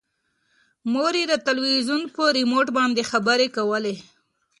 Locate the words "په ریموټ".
2.15-2.67